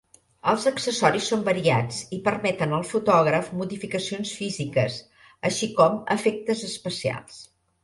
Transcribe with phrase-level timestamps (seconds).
[0.51, 4.97] Els accessoris són variats i permeten al fotògraf modificacions físiques,
[5.53, 7.41] així com efectes especials.